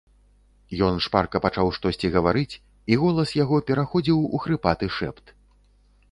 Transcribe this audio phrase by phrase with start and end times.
[0.85, 2.59] Ён шпарка пачаў штосьці гаварыць,
[2.93, 5.25] і голас яго пераходзіў у хрыпаты шэпт.